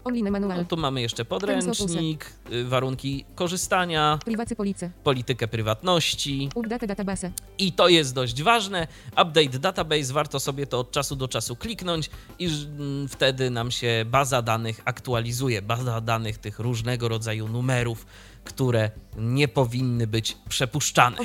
Online 0.05 0.25
No, 0.25 0.31
manual. 0.31 0.67
tu 0.67 0.77
mamy 0.77 1.01
jeszcze 1.01 1.25
podręcznik, 1.25 2.33
y, 2.53 2.65
warunki 2.65 3.25
korzystania, 3.35 4.19
Privacy 4.25 4.57
politykę 5.05 5.49
prywatności. 5.49 6.49
Update 6.55 6.87
database. 6.87 7.33
I 7.59 7.73
to 7.73 7.89
jest 7.89 8.15
dość 8.15 8.43
ważne. 8.43 8.87
Update 9.13 9.59
database, 9.59 10.13
warto 10.13 10.41
sobie 10.41 10.67
to 10.67 10.81
od 10.81 10.91
czasu 10.91 11.17
do 11.17 11.29
czasu 11.29 11.57
kliknąć 11.57 12.11
i 12.39 12.47
mm, 12.47 13.09
wtedy 13.09 13.51
nam 13.51 13.71
się 13.71 14.05
baza 14.11 14.43
danych 14.43 14.81
aktualizuje. 14.85 15.63
Baza 15.63 16.01
danych 16.01 16.39
tych 16.39 16.59
różnego 16.59 17.09
rodzaju 17.09 17.49
numerów, 17.49 18.07
które 18.45 18.91
nie 19.17 19.49
powinny 19.49 20.07
być 20.07 20.37
przepuszczane. 20.49 21.17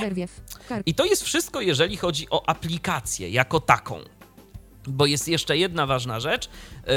I 0.86 0.94
to 0.94 1.06
jest 1.06 1.24
wszystko, 1.24 1.62
jeżeli 1.62 1.98
chodzi 1.98 2.28
o 2.30 2.50
aplikację 2.50 3.30
jako 3.30 3.60
taką. 3.60 4.17
Bo 4.88 5.06
jest 5.06 5.28
jeszcze 5.28 5.58
jedna 5.58 5.86
ważna 5.86 6.20
rzecz, 6.20 6.50
yy, 6.88 6.92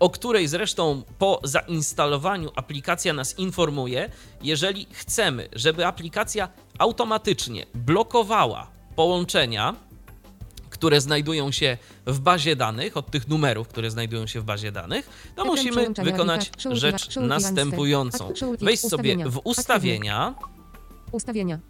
o 0.00 0.10
której 0.10 0.48
zresztą 0.48 1.02
po 1.18 1.40
zainstalowaniu 1.44 2.50
aplikacja 2.56 3.12
nas 3.12 3.38
informuje. 3.38 4.10
Jeżeli 4.42 4.86
chcemy, 4.92 5.48
żeby 5.52 5.86
aplikacja 5.86 6.48
automatycznie 6.78 7.66
blokowała 7.74 8.70
połączenia, 8.96 9.74
które 10.70 11.00
znajdują 11.00 11.52
się 11.52 11.78
w 12.06 12.20
bazie 12.20 12.56
danych, 12.56 12.96
od 12.96 13.10
tych 13.10 13.28
numerów, 13.28 13.68
które 13.68 13.90
znajdują 13.90 14.26
się 14.26 14.40
w 14.40 14.44
bazie 14.44 14.72
danych, 14.72 15.32
to 15.36 15.44
musimy 15.44 15.88
wykonać. 16.04 16.50
Show 16.58 16.74
rzecz 16.74 17.16
następującą. 17.16 18.32
Show 18.36 18.58
Wejść 18.58 18.82
sobie 18.82 19.16
w 19.26 19.40
ustawienia, 19.44 20.34
Ustawienia. 21.12 21.60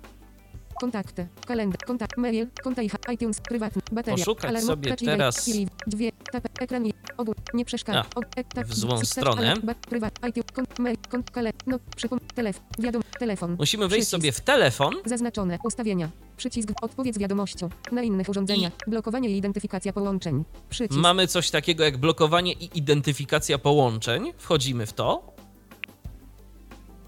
Kontakty. 0.81 1.27
Kalendarz. 1.47 1.85
Kontakt. 1.87 2.17
Mail. 2.17 2.47
Kontakt. 2.63 2.89
iTunes. 3.13 3.41
Prywatny. 3.41 3.83
Bateria. 3.93 4.17
Poszukać 4.17 4.51
Alarm, 4.51 4.67
sobie 4.67 4.91
touch 4.91 5.01
delay, 5.01 5.19
teraz- 5.19 5.39
chwili, 5.39 5.69
Dwie. 5.87 6.13
Tap. 6.33 6.49
Ekran. 6.61 6.85
Ogół. 7.17 7.35
Nie 7.55 7.65
przeszkadza. 7.65 8.05
Og- 8.15 8.27
e- 8.37 8.45
tak, 8.45 8.67
w 8.67 8.75
złą 8.75 9.05
stronę. 9.05 9.55
Prywat. 9.89 10.19
iTunes. 10.29 10.47
Kont. 10.55 10.79
Mail. 10.79 10.97
Kont. 11.09 11.31
Kale. 11.31 11.53
No. 11.67 11.79
Przypom. 11.97 12.19
Telefon. 12.35 12.63
Wiadom. 12.79 13.03
Telefon. 13.19 13.57
musimy 13.59 13.89
wejść 13.89 14.09
sobie 14.09 14.33
w 14.33 14.41
telefon, 14.41 14.95
Zaznaczone. 15.05 15.59
Ustawienia. 15.65 16.09
Przycisk. 16.37 16.69
Odpowiedz 16.83 17.19
wiadomością. 17.19 17.69
Na 17.93 18.03
innych 18.03 18.29
urządzeniach. 18.29 18.73
Blokowanie 18.87 19.29
i 19.31 19.37
identyfikacja 19.37 19.93
połączeń. 19.93 20.45
Przycisk. 20.71 21.01
Mamy 21.01 21.27
coś 21.27 21.51
takiego 21.51 21.85
jak 21.85 21.97
blokowanie 21.97 22.53
i 22.53 22.79
identyfikacja 22.79 23.59
połączeń. 23.59 24.33
Wchodzimy 24.39 24.87
w 24.87 24.93
to. 24.93 25.35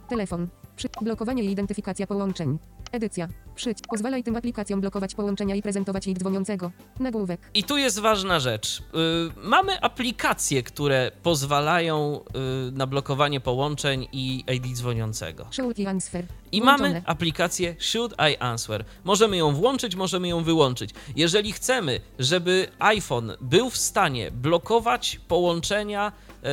Telefon. 0.08 0.48
Przy... 0.76 0.88
Blokowanie 1.02 1.42
i 1.44 1.50
identyfikacja 1.50 2.06
połączeń. 2.06 2.58
Edycja. 2.92 3.28
Przyć. 3.54 3.78
Pozwalaj 3.90 4.22
tym 4.24 4.36
aplikacjom 4.36 4.80
blokować 4.80 5.14
połączenia 5.14 5.54
i 5.54 5.62
prezentować 5.62 6.06
ich 6.06 6.18
dzwoniącego. 6.18 6.70
Nagłówek. 7.00 7.40
I 7.54 7.64
tu 7.64 7.76
jest 7.76 7.98
ważna 7.98 8.40
rzecz. 8.40 8.82
Yy, 8.92 9.32
mamy 9.42 9.80
aplikacje, 9.80 10.62
które 10.62 11.10
pozwalają 11.22 12.20
yy, 12.34 12.72
na 12.72 12.86
blokowanie 12.86 13.40
połączeń 13.40 14.08
i 14.12 14.44
ID 14.54 14.76
dzwoniącego. 14.76 15.46
Show 15.50 15.74
transfer. 15.74 16.24
I 16.52 16.60
Włączone. 16.60 16.88
mamy 16.88 17.02
aplikację 17.06 17.76
Should 17.78 18.14
I 18.32 18.36
Answer. 18.36 18.84
Możemy 19.04 19.36
ją 19.36 19.52
włączyć, 19.54 19.96
możemy 19.96 20.28
ją 20.28 20.42
wyłączyć. 20.42 20.90
Jeżeli 21.16 21.52
chcemy, 21.52 22.00
żeby 22.18 22.68
iPhone 22.78 23.32
był 23.40 23.70
w 23.70 23.76
stanie 23.76 24.30
blokować 24.30 25.20
połączenia 25.28 26.12
yy, 26.42 26.48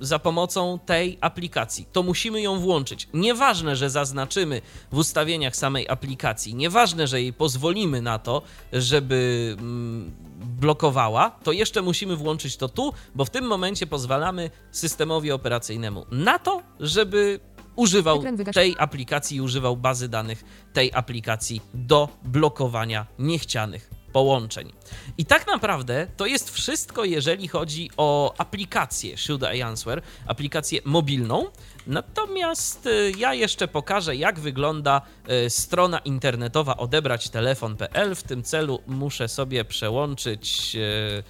za 0.00 0.18
pomocą 0.18 0.78
tej 0.86 1.18
aplikacji, 1.20 1.86
to 1.92 2.02
musimy 2.02 2.42
ją 2.42 2.58
włączyć. 2.60 3.08
Nieważne, 3.14 3.76
że 3.76 3.90
zaznaczymy 3.90 4.62
w 4.92 4.98
ustawieniach 4.98 5.56
samej 5.56 5.88
aplikacji, 5.88 6.54
nieważne, 6.54 7.06
że 7.06 7.22
jej 7.22 7.32
pozwolimy 7.32 8.02
na 8.02 8.18
to, 8.18 8.42
żeby 8.72 9.56
mm, 9.58 10.14
blokowała, 10.60 11.30
to 11.30 11.52
jeszcze 11.52 11.82
musimy 11.82 12.16
włączyć 12.16 12.56
to 12.56 12.68
tu, 12.68 12.92
bo 13.14 13.24
w 13.24 13.30
tym 13.30 13.44
momencie 13.44 13.86
pozwalamy 13.86 14.50
systemowi 14.70 15.32
operacyjnemu 15.32 16.06
na 16.10 16.38
to, 16.38 16.62
żeby 16.80 17.40
używał 17.76 18.22
tej 18.54 18.74
aplikacji 18.78 19.40
używał 19.40 19.76
bazy 19.76 20.08
danych 20.08 20.44
tej 20.72 20.90
aplikacji 20.94 21.60
do 21.74 22.08
blokowania 22.24 23.06
niechcianych 23.18 23.93
połączeń. 24.14 24.72
I 25.18 25.24
tak 25.24 25.46
naprawdę 25.46 26.06
to 26.16 26.26
jest 26.26 26.50
wszystko, 26.50 27.04
jeżeli 27.04 27.48
chodzi 27.48 27.90
o 27.96 28.34
aplikację 28.38 29.16
Should 29.18 29.42
I 29.54 29.62
Answer, 29.62 30.02
aplikację 30.26 30.80
mobilną. 30.84 31.46
Natomiast 31.86 32.86
y, 32.86 33.12
ja 33.18 33.34
jeszcze 33.34 33.68
pokażę, 33.68 34.16
jak 34.16 34.40
wygląda 34.40 35.02
y, 35.46 35.50
strona 35.50 35.98
internetowa 35.98 36.76
odebrać 36.76 37.28
telefon.pl. 37.28 38.14
W 38.14 38.22
tym 38.22 38.42
celu 38.42 38.82
muszę 38.86 39.28
sobie 39.28 39.64
przełączyć 39.64 40.76
y, 40.76 41.22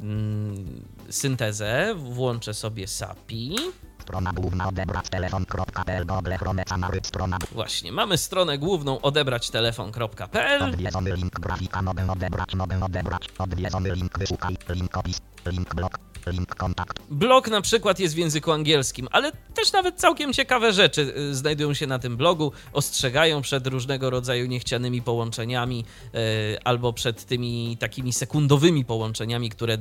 mm, 0.00 0.84
syntezę, 1.10 1.94
włączę 1.96 2.54
sobie 2.54 2.86
SAPI. 2.88 3.56
Strona 4.02 4.32
główna 4.32 4.68
odebrać 4.68 5.08
telefon.pl 5.08 6.06
Google 6.06 6.32
Chrome 6.38 6.62
Xamarin 6.62 7.04
Strona 7.04 7.38
Właśnie, 7.52 7.92
mamy 7.92 8.18
stronę 8.18 8.58
główną 8.58 9.00
odebrać 9.00 9.50
telefon.pl. 9.50 10.62
odwiedzony 10.62 11.16
link 11.16 11.40
grafika 11.40 11.82
mogę 11.82 12.12
odebrać 12.12 12.54
mogę 12.54 12.84
odebrać 12.84 13.28
odwiedzony 13.38 13.94
link 13.94 14.18
wyszukaj 14.18 14.56
link 14.68 14.96
opis 14.96 15.20
link 15.46 15.74
blok 15.74 15.98
link 16.26 16.54
kontakt 16.54 17.02
Blog 17.10 17.48
na 17.48 17.60
przykład 17.60 18.00
jest 18.00 18.14
w 18.14 18.18
języku 18.18 18.52
angielskim, 18.52 19.08
ale 19.10 19.32
też 19.54 19.72
nawet 19.72 19.94
całkiem 19.94 20.32
ciekawe 20.32 20.72
rzeczy 20.72 21.14
y, 21.16 21.34
znajdują 21.34 21.74
się 21.74 21.86
na 21.86 21.98
tym 21.98 22.16
blogu. 22.16 22.52
Ostrzegają 22.72 23.42
przed 23.42 23.66
różnego 23.66 24.10
rodzaju 24.10 24.46
niechcianymi 24.46 25.02
połączeniami 25.02 25.84
y, 26.14 26.18
albo 26.64 26.92
przed 26.92 27.24
tymi 27.24 27.76
takimi 27.80 28.12
sekundowymi 28.12 28.84
połączeniami, 28.84 29.50
które 29.50 29.78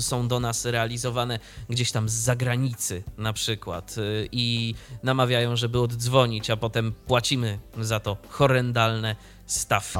są 0.00 0.28
do 0.28 0.40
nas 0.40 0.64
realizowane 0.64 1.38
gdzieś 1.68 1.92
tam 1.92 2.08
z 2.08 2.12
zagranicy 2.12 3.02
na 3.18 3.32
przykład 3.32 3.98
y, 3.98 4.28
i 4.32 4.74
namawiają, 5.02 5.56
żeby 5.56 5.80
oddzwonić, 5.80 6.50
a 6.50 6.56
potem 6.56 6.92
płacimy 7.06 7.58
za 7.78 8.00
to 8.00 8.16
horrendalne 8.28 9.16
stawki. 9.60 9.98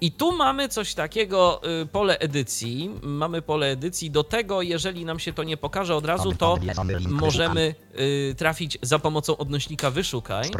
I 0.00 0.12
tu 0.12 0.32
mamy 0.36 0.68
coś 0.68 0.94
takiego, 0.94 1.60
y, 1.82 1.86
pole 1.86 2.18
edycji. 2.18 2.90
Mamy 3.02 3.42
pole 3.42 3.66
edycji. 3.70 4.10
Do 4.10 4.24
tego, 4.24 4.62
jeżeli 4.62 5.04
nam 5.04 5.18
się 5.18 5.32
to 5.32 5.42
nie 5.44 5.56
pokaże 5.56 5.96
od 5.96 6.06
razu, 6.06 6.32
to 6.32 6.58
możemy 7.08 7.74
y, 7.98 8.34
trafić 8.38 8.78
za 8.82 8.98
pomocą 8.98 9.36
odnośnika 9.36 9.90
wyszukaj. 9.90 10.50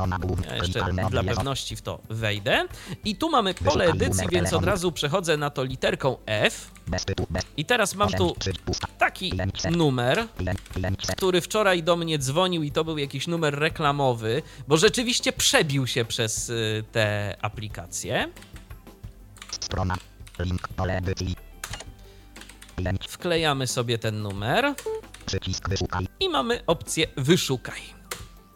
Ja 0.50 0.56
jeszcze 0.56 0.80
dla 1.10 1.22
pewności 1.24 1.76
w 1.76 1.82
to 1.82 1.98
wejdę. 2.10 2.64
I 3.04 3.16
tu 3.16 3.30
mamy 3.30 3.54
pole 3.54 3.84
edycji, 3.86 4.26
więc 4.30 4.52
od 4.52 4.64
razu 4.64 4.92
przechodzę 4.92 5.36
na 5.36 5.50
to 5.50 5.64
literką 5.64 6.16
F. 6.26 6.70
I 7.56 7.64
teraz 7.64 7.94
mam 7.94 8.10
tu 8.12 8.36
taki 8.98 9.32
numer, 9.70 10.26
który 11.16 11.40
wczoraj 11.40 11.82
do 11.82 11.96
mnie 11.96 12.18
dzwonił 12.18 12.62
i 12.62 12.70
to 12.72 12.84
był 12.84 12.98
jakiś 12.98 13.26
numer 13.26 13.58
reklamowy, 13.58 14.42
bo 14.68 14.76
rzeczywiście 14.76 15.32
przebił 15.32 15.86
się 15.86 16.04
przez 16.04 16.48
y, 16.48 16.84
te 16.92 17.36
aplikacje. 17.42 18.05
Strona. 19.50 19.96
Link. 20.38 20.68
Pole 20.68 20.96
edycji. 20.96 21.36
Wklejamy 23.08 23.66
sobie 23.66 23.98
ten 23.98 24.22
numer 24.22 24.74
Przycisk 25.26 25.68
wyszukaj. 25.68 26.06
i 26.20 26.28
mamy 26.28 26.62
opcję 26.66 27.06
wyszukaj. 27.16 27.80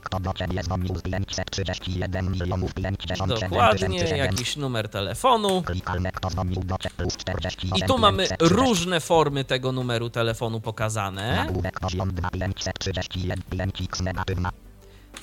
Kto 0.02 0.20
do 0.20 0.32
ciebie 0.32 0.62
dzwonił 0.62 0.96
z 0.96 1.02
531 1.02 2.30
milionów 2.32 2.74
57 2.74 3.50
Dokładnie, 3.50 3.98
jakiś 3.98 4.56
numer 4.56 4.88
telefonu. 4.88 5.62
Klikalne 5.62 6.12
kto 6.12 6.30
dzwonił 6.30 6.64
do 6.64 6.76
ciebie 6.78 6.94
plus 6.96 7.16
48 7.16 7.78
I 7.78 7.82
tu 7.82 7.98
mamy 7.98 8.28
530. 8.28 8.54
różne 8.54 9.00
formy 9.00 9.44
tego 9.44 9.72
numeru 9.72 10.10
telefonu 10.10 10.60
pokazane. 10.60 11.36
Nagłówek 11.36 11.80
poziom 11.80 12.14
2 12.14 12.30
531 12.30 13.40
5x 13.50 14.02
negatywna 14.02 14.50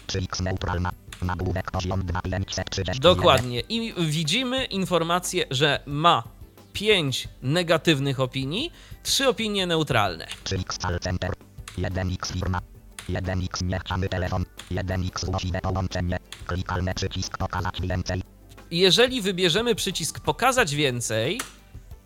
3x 0.07 0.41
neutralna 0.43 0.91
Nagłówek 1.21 1.71
poziom 1.71 2.05
2 2.05 2.21
531 2.21 3.01
Dokładnie. 3.01 3.59
I 3.59 3.93
widzimy 3.97 4.65
informację, 4.65 5.45
że 5.51 5.79
ma 5.85 6.23
5 6.73 7.27
negatywnych 7.41 8.19
opinii, 8.19 8.71
3 9.03 9.27
opinie 9.27 9.67
neutralne. 9.67 10.27
3x 10.43 10.77
call 10.77 10.99
center 10.99 11.31
1x 11.77 12.33
firma 12.33 12.61
1x 13.09 13.63
niechciany 13.63 14.09
telefon 14.09 14.45
1x 14.71 15.25
złośliwe 15.25 15.61
połączenie 15.61 16.19
Klikalne 16.47 16.93
przycisk 16.93 17.37
pokazać 17.37 17.81
więcej 17.81 18.21
Jeżeli 18.71 19.21
wybierzemy 19.21 19.75
przycisk 19.75 20.19
pokazać 20.19 20.75
więcej, 20.75 21.41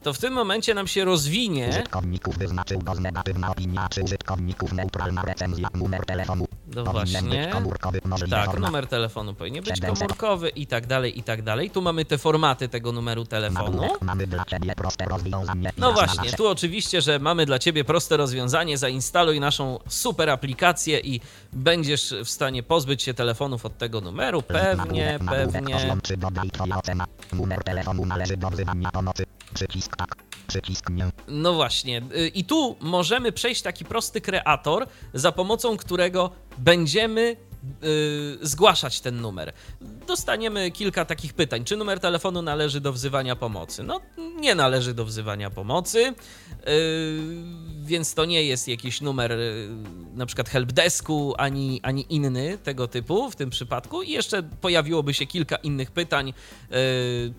to 0.03 0.13
w 0.13 0.17
tym 0.17 0.33
momencie 0.33 0.73
nam 0.73 0.87
się 0.87 1.05
rozwinie. 1.05 1.67
Użytkowników 1.69 2.37
wyznaczył 2.37 2.79
go 2.79 2.95
z 2.95 2.99
negatywna 2.99 3.51
opinia 3.51 3.89
czy 3.89 4.03
użytkowników 4.03 4.73
neutralna 4.73 5.21
recenzja 5.21 5.69
numer 5.73 6.05
telefonu 6.05 6.47
No 6.75 6.83
właśnie. 6.83 7.51
Tak, 8.29 8.59
numer 8.59 8.87
telefonu 8.87 9.33
powinien 9.33 9.63
być 9.63 9.79
komórkowy 9.81 10.49
i 10.49 10.67
tak 10.67 10.87
dalej, 10.87 11.19
i 11.19 11.23
tak 11.23 11.41
dalej. 11.41 11.69
Tu 11.69 11.81
mamy 11.81 12.05
te 12.05 12.17
formaty 12.17 12.69
tego 12.69 12.91
numeru 12.91 13.25
telefonu. 13.25 13.81
No 15.77 15.93
właśnie, 15.93 16.31
tu 16.31 16.47
oczywiście, 16.47 17.01
że 17.01 17.19
mamy 17.19 17.45
dla 17.45 17.59
Ciebie 17.59 17.83
proste 17.83 18.17
rozwiązanie. 18.17 18.77
Zainstaluj 18.77 19.39
naszą 19.39 19.79
super 19.89 20.29
aplikację 20.29 20.99
i 20.99 21.21
będziesz 21.53 22.13
w 22.25 22.29
stanie 22.29 22.63
pozbyć 22.63 23.03
się 23.03 23.13
telefonów 23.13 23.65
od 23.65 23.77
tego 23.77 24.01
numeru. 24.01 24.41
Pewnie, 24.41 25.19
pewnie. 25.29 25.75
Numer 27.33 27.63
telefonu 27.63 28.05
należy 28.05 28.37
do 28.37 28.49
wzywania 28.49 28.91
pomocy. 28.91 29.25
Przycisk 29.53 29.95
tak. 29.97 30.15
Przycisk 30.47 30.89
nie. 30.89 31.09
No 31.27 31.53
właśnie. 31.53 32.01
y, 32.15 32.27
I 32.27 32.43
tu 32.45 32.75
możemy 32.79 33.31
przejść 33.31 33.61
taki 33.61 33.85
prosty 33.85 34.21
kreator, 34.21 34.87
za 35.13 35.31
pomocą 35.31 35.77
którego 35.77 36.31
będziemy 36.57 37.35
y, 37.83 38.37
zgłaszać 38.41 39.01
ten 39.01 39.21
numer. 39.21 39.53
Dostaniemy 40.07 40.71
kilka 40.71 41.05
takich 41.05 41.33
pytań. 41.33 41.63
Czy 41.65 41.77
numer 41.77 41.99
telefonu 41.99 42.41
należy 42.41 42.81
do 42.81 42.93
wzywania 42.93 43.35
pomocy? 43.35 43.83
No, 43.83 44.01
nie 44.39 44.55
należy 44.55 44.93
do 44.93 45.05
wzywania 45.05 45.49
pomocy, 45.49 46.13
więc 47.83 48.13
to 48.13 48.25
nie 48.25 48.43
jest 48.43 48.67
jakiś 48.67 49.01
numer 49.01 49.31
y, 49.31 49.69
na 50.15 50.25
przykład 50.25 50.49
helpdesku, 50.49 51.33
ani, 51.37 51.79
ani 51.83 52.05
inny 52.09 52.57
tego 52.57 52.87
typu 52.87 53.31
w 53.31 53.35
tym 53.35 53.49
przypadku. 53.49 54.01
I 54.01 54.11
jeszcze 54.11 54.43
pojawiłoby 54.43 55.13
się 55.13 55.25
kilka 55.25 55.55
innych 55.55 55.91
pytań, 55.91 56.29
y, 56.29 56.73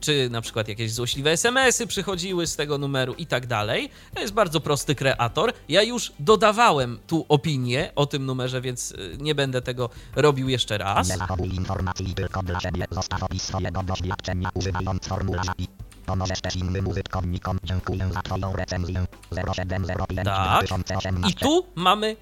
czy 0.00 0.28
na 0.30 0.40
przykład 0.40 0.68
jakieś 0.68 0.92
złośliwe 0.92 1.30
SMS-y 1.30 1.86
przychodziły 1.86 2.46
z 2.46 2.56
tego 2.56 2.78
numeru 2.78 3.14
i 3.14 3.26
tak 3.26 3.46
dalej. 3.46 3.90
To 4.14 4.20
jest 4.20 4.34
bardzo 4.34 4.60
prosty 4.60 4.94
kreator. 4.94 5.52
Ja 5.68 5.82
już 5.82 6.12
dodawałem 6.18 6.98
tu 7.06 7.26
opinię 7.28 7.92
o 7.94 8.06
tym 8.06 8.26
numerze, 8.26 8.60
więc 8.60 8.94
nie 9.18 9.34
będę 9.34 9.62
tego 9.62 9.90
robił 10.16 10.48
jeszcze 10.48 10.78
raz. 10.78 11.08
Nie 11.08 11.46
informacji 11.46 12.14
tylko 12.14 12.42
dla 12.42 12.60
siebie. 12.60 12.86
Zostaw 12.90 13.20
swojego 13.38 13.82
doświadczenia 13.82 14.50
używając 14.54 15.06
formularza 15.06 15.52
i 15.58 15.81
pomożesz 16.06 16.40
też 16.40 16.56
innym 16.56 16.88
użytkownikom. 16.88 17.58
Dziękuję 17.64 18.10
za 18.14 18.22
twoją 18.22 18.52
recenzję. 18.52 19.06
0705 19.54 20.24
Tak. 20.24 20.66
2018. 20.66 21.30
I 21.30 21.34
tu 21.34 21.66
mamy 21.74 22.16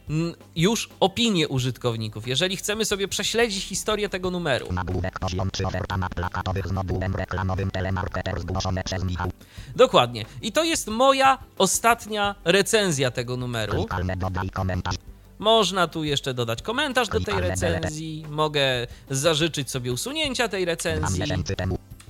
już 0.56 0.88
opinię 1.00 1.48
użytkowników. 1.48 2.28
Jeżeli 2.28 2.56
chcemy 2.56 2.84
sobie 2.84 3.08
prześledzić 3.08 3.64
historię 3.64 4.08
tego 4.08 4.30
numeru, 4.30 4.72
Nagłówek 4.72 5.18
poziom 5.18 5.50
3 5.50 5.66
oferta 5.66 5.96
na 5.96 6.08
plakatowych 6.08 6.68
z 6.68 6.72
modułem 6.72 7.16
reklamowym 7.16 7.70
telemarketer 7.70 8.40
zgłoszone 8.40 8.84
przez 8.84 9.04
Michał. 9.04 9.30
dokładnie. 9.76 10.24
I 10.42 10.52
to 10.52 10.64
jest 10.64 10.86
moja 10.88 11.38
ostatnia 11.58 12.34
recenzja 12.44 13.10
tego 13.10 13.36
numeru. 13.36 13.86
Można 15.38 15.88
tu 15.88 16.04
jeszcze 16.04 16.34
dodać 16.34 16.62
komentarz 16.62 17.08
do 17.08 17.20
tej 17.20 17.40
recenzji. 17.40 18.26
Mogę 18.30 18.86
zażyczyć 19.10 19.70
sobie 19.70 19.92
usunięcia 19.92 20.48
tej 20.48 20.64
recenzji. 20.64 21.22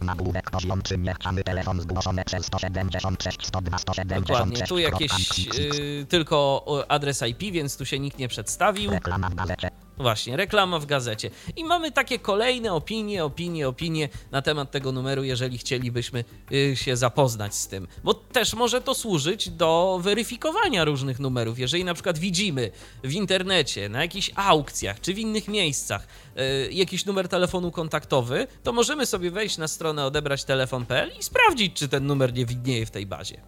Nagłówek 0.03 0.51
poziom 0.51 0.83
3 0.83 0.99
niechciany 0.99 1.45
telefon 1.45 1.81
zgłoszone 1.81 2.25
przez 2.25 2.47
176 2.47 3.47
102 3.47 3.79
176 3.79 4.29
Dokładnie, 4.29 4.67
tu 4.67 4.79
jakieś 4.79 5.49
y, 5.59 6.07
tylko 6.09 6.65
adres 6.89 7.23
IP, 7.23 7.53
więc 7.53 7.77
tu 7.77 7.85
się 7.87 7.99
nikt 7.99 8.19
nie 8.19 8.29
przedstawił. 8.29 8.91
Reklama 8.91 9.29
w 9.29 9.35
gazecie. 9.35 9.71
Właśnie, 10.01 10.37
reklama 10.37 10.79
w 10.79 10.87
gazecie. 10.87 11.31
I 11.57 11.65
mamy 11.65 11.93
takie 11.93 12.19
kolejne 12.19 12.73
opinie, 12.73 13.25
opinie, 13.25 13.69
opinie 13.69 14.09
na 14.31 14.43
temat 14.43 14.71
tego 14.71 14.93
numeru, 14.93 15.25
jeżeli 15.25 15.59
chcielibyśmy 15.59 16.25
y, 16.53 16.77
się 16.77 16.97
zapoznać 16.97 17.55
z 17.55 17.69
tym. 17.69 17.89
Bo 18.05 18.15
też 18.15 18.55
może 18.55 18.81
to 18.81 18.95
służyć 18.95 19.51
do 19.51 20.01
weryfikowania 20.03 20.85
różnych 20.85 21.19
numerów. 21.19 21.59
Jeżeli 21.59 21.85
na 21.85 21.95
przykład 21.95 22.19
widzimy 22.19 22.71
w 23.05 23.13
internecie, 23.13 23.89
na 23.89 24.03
jakichś 24.03 24.31
aukcjach 24.35 25.01
czy 25.01 25.15
w 25.15 25.19
innych 25.19 25.49
miejscach 25.49 26.07
y, 26.67 26.73
jakiś 26.73 27.07
numer 27.07 27.29
telefonu 27.29 27.71
kontaktowy, 27.71 28.47
to 28.63 28.73
możemy 28.73 29.07
sobie 29.07 29.31
wejść 29.31 29.59
na 29.59 29.69
stronę 29.69 30.05
odebrać 30.05 30.45
telefon.pl 30.45 31.11
i 31.21 31.23
sprawdzić, 31.23 31.73
czy 31.77 31.89
ten 31.89 32.07
numer 32.07 32.35
nie 32.35 32.47
widnieje 32.47 32.87
w 32.87 32.91
tej 32.91 33.07
bazie. 33.07 33.41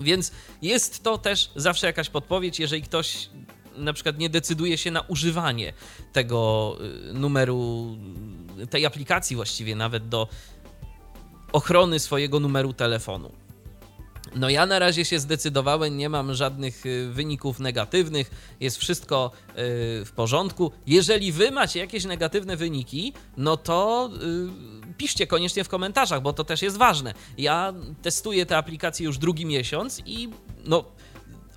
Więc 0.00 0.32
jest 0.62 1.02
to 1.02 1.18
też 1.18 1.50
zawsze 1.56 1.86
jakaś 1.86 2.08
podpowiedź, 2.08 2.60
jeżeli 2.60 2.82
ktoś 2.82 3.28
na 3.78 3.92
przykład 3.92 4.18
nie 4.18 4.30
decyduje 4.30 4.78
się 4.78 4.90
na 4.90 5.00
używanie 5.00 5.72
tego 6.12 6.76
y, 7.10 7.12
numeru, 7.12 7.96
tej 8.70 8.86
aplikacji 8.86 9.36
właściwie 9.36 9.76
nawet 9.76 10.08
do 10.08 10.28
ochrony 11.52 11.98
swojego 11.98 12.40
numeru 12.40 12.72
telefonu. 12.72 13.32
No 14.34 14.50
ja 14.50 14.66
na 14.66 14.78
razie 14.78 15.04
się 15.04 15.18
zdecydowałem, 15.18 15.96
nie 15.96 16.08
mam 16.08 16.34
żadnych 16.34 16.86
y, 16.86 17.08
wyników 17.12 17.60
negatywnych, 17.60 18.30
jest 18.60 18.76
wszystko 18.76 19.30
y, 19.50 19.54
w 20.04 20.12
porządku. 20.14 20.72
Jeżeli 20.86 21.32
wy 21.32 21.50
macie 21.50 21.80
jakieś 21.80 22.04
negatywne 22.04 22.56
wyniki, 22.56 23.12
no 23.36 23.56
to 23.56 24.10
piszcie 24.96 25.26
koniecznie 25.26 25.64
w 25.64 25.68
komentarzach, 25.68 26.22
bo 26.22 26.32
to 26.32 26.44
też 26.44 26.62
jest 26.62 26.76
ważne. 26.76 27.14
Ja 27.38 27.74
testuję 28.02 28.46
tę 28.46 28.56
aplikację 28.56 29.06
już 29.06 29.18
drugi 29.18 29.46
miesiąc 29.46 30.02
i 30.06 30.28
no 30.64 30.84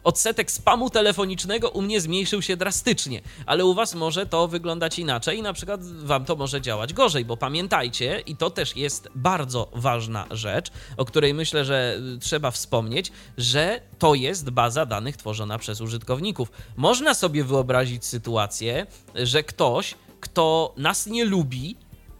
odsetek 0.03 0.51
spamu 0.51 0.89
telefonicznego 0.89 1.69
u 1.69 1.81
mnie 1.81 2.01
zmniejszył 2.01 2.41
się 2.41 2.57
drastycznie, 2.57 3.21
ale 3.45 3.65
u 3.65 3.73
Was 3.73 3.95
może 3.95 4.25
to 4.25 4.47
wyglądać 4.47 4.99
inaczej, 4.99 5.41
na 5.41 5.53
przykład 5.53 5.85
Wam 5.85 6.25
to 6.25 6.35
może 6.35 6.61
działać 6.61 6.93
gorzej, 6.93 7.25
bo 7.25 7.37
pamiętajcie, 7.37 8.23
i 8.25 8.35
to 8.35 8.49
też 8.49 8.75
jest 8.75 9.09
bardzo 9.15 9.69
ważna 9.73 10.27
rzecz, 10.31 10.71
o 10.97 11.05
której 11.05 11.33
myślę, 11.33 11.65
że 11.65 12.01
trzeba 12.19 12.51
wspomnieć, 12.51 13.11
że 13.37 13.81
to 13.99 14.15
jest 14.15 14.49
baza 14.49 14.85
danych 14.85 15.17
tworzona 15.17 15.57
przez 15.57 15.81
użytkowników. 15.81 16.51
Można 16.77 17.13
sobie 17.13 17.43
wyobrazić 17.43 18.05
sytuację, 18.05 18.87
że 19.15 19.43
ktoś, 19.43 19.95
kto 20.19 20.73
nas 20.77 21.07
nie 21.07 21.25
lubi, 21.25 21.77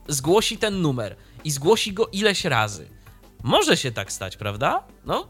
zgłosi 0.08 0.58
ten 0.58 0.82
numer 0.82 1.16
i 1.44 1.50
zgłosi 1.50 1.92
go 1.92 2.06
ileś 2.06 2.44
razy. 2.44 2.88
Może 3.42 3.76
się 3.76 3.92
tak 3.92 4.12
stać, 4.12 4.36
prawda? 4.36 4.84
No, 5.04 5.28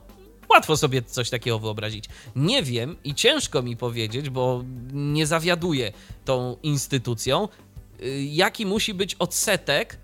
łatwo 0.53 0.77
sobie 0.77 1.03
coś 1.03 1.31
takiego 1.31 1.59
wyobrazić. 1.59 2.05
Nie 2.37 2.63
wiem 2.63 2.97
i 3.05 3.15
ciężko 3.15 3.63
mi 3.63 3.77
powiedzieć, 3.77 4.31
bo 4.31 4.65
nie 4.93 5.27
zawiaduję 5.27 5.93
tą 6.25 6.57
instytucją, 6.63 7.49
y, 8.03 8.23
jaki 8.23 8.67
musi 8.67 8.95
być 8.95 9.15
odsetek 9.15 9.99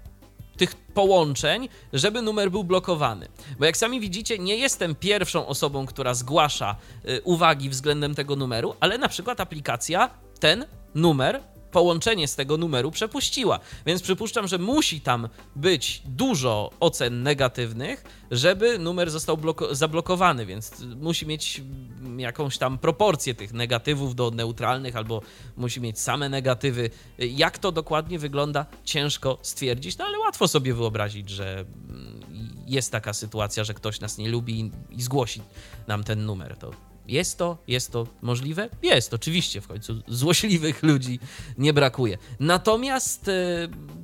tych 0.57 0.75
połączeń, 0.75 1.69
żeby 1.93 2.23
numer 2.23 2.51
był 2.51 2.65
blokowany. 2.65 3.29
Bo 3.59 3.65
jak 3.65 3.77
sami 3.77 4.01
widzicie, 4.01 4.39
nie 4.39 4.57
jestem 4.57 4.95
pierwszą 4.95 5.47
osobą, 5.47 5.87
która 5.87 6.15
zgłasza 6.15 6.77
y, 7.09 7.23
uwagi 7.23 7.71
względem 7.71 8.15
tego 8.15 8.37
numeru, 8.37 8.75
ale 8.81 8.99
na 8.99 9.09
przykład 9.09 9.41
aplikacja 9.41 10.11
ten 10.41 10.67
numer 10.95 11.41
połączenie 11.73 12.29
z 12.29 12.37
tego 12.37 12.57
numeru 12.57 12.91
przepuściła. 12.91 13.61
Więc 13.87 14.03
przypuszczam, 14.03 14.49
że 14.49 14.59
musi 14.59 15.01
tam 15.01 15.29
być 15.57 16.03
dużo 16.05 16.71
ocen 16.81 17.23
negatywnych, 17.23 18.05
żeby 18.31 18.79
numer 18.79 19.11
został 19.11 19.37
bloko- 19.37 19.75
zablokowany, 19.75 20.47
więc 20.47 20.73
musi 20.97 21.27
mieć 21.27 21.63
jakąś 22.17 22.59
tam 22.59 22.79
proporcję 22.79 23.35
tych 23.35 23.53
negatywów 23.53 24.15
do 24.15 24.31
neutralnych, 24.31 24.97
albo 24.97 25.23
musi 25.57 25.81
mieć 25.81 26.01
same 26.01 26.29
negatywy. 26.29 26.91
Jak 27.19 27.59
to 27.59 27.73
dokładnie 27.73 28.19
wygląda, 28.19 28.67
ciężko 28.85 29.39
stwierdzić, 29.43 29.99
no 29.99 30.05
ale 30.05 30.19
łatwo 30.19 30.49
sobie 30.49 30.75
wyobrazić, 30.75 31.31
że 31.31 31.65
jest 32.67 32.93
taka 32.93 33.13
sytuacja, 33.13 33.65
że 33.65 33.75
ktoś 33.75 34.01
nas 34.01 34.19
nie 34.19 34.29
lubi 34.29 34.71
i 34.91 35.03
zgłosi 35.03 35.43
nam 35.87 36.05
ten 36.05 36.25
numer. 36.25 36.57
To 36.57 36.88
jest 37.09 37.39
to, 37.39 37.59
jest 37.69 37.93
to 37.93 38.07
możliwe? 38.23 38.69
Jest, 38.83 39.15
oczywiście, 39.15 39.61
w 39.61 39.69
końcu 39.69 40.03
złośliwych 40.09 40.83
ludzi 40.83 41.21
nie 41.59 41.73
brakuje. 41.73 42.19
Natomiast 42.41 43.29
e, 43.29 43.33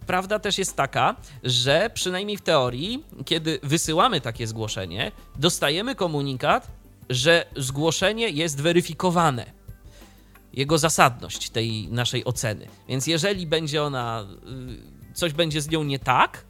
prawda 0.07 0.38
też 0.38 0.59
jest 0.59 0.77
taka, 0.77 1.17
że 1.43 1.90
przynajmniej 1.95 2.37
w 2.37 2.43
teorii, 2.43 3.05
kiedy 3.25 3.59
wysyłamy 3.62 4.21
takie 4.21 4.47
zgłoszenie, 4.47 5.12
dostajemy 5.37 5.95
komunikat, 5.95 6.71
że 7.11 7.47
zgłoszenie 7.57 8.29
jest 8.29 8.61
weryfikowane. 8.61 9.53
Jego 10.53 10.79
zasadność 10.79 11.51
tej 11.51 11.88
naszej 11.88 12.25
oceny. 12.25 12.67
Więc 12.88 13.07
jeżeli 13.07 13.47
będzie 13.47 13.83
ona, 13.83 14.27
y, 15.11 15.14
coś 15.14 15.33
będzie 15.33 15.61
z 15.61 15.69
nią 15.69 15.85
nie 15.85 15.99
tak, 15.99 16.45